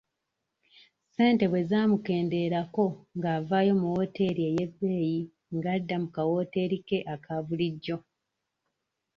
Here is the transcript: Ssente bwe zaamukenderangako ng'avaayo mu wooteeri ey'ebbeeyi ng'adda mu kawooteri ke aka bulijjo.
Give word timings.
Ssente 1.07 1.45
bwe 1.47 1.61
zaamukenderangako 1.69 2.85
ng'avaayo 3.17 3.73
mu 3.81 3.87
wooteeri 3.95 4.41
ey'ebbeeyi 4.49 5.19
ng'adda 5.55 5.95
mu 6.01 6.07
kawooteri 6.15 6.77
ke 6.87 6.97
aka 7.13 7.35
bulijjo. 7.45 7.97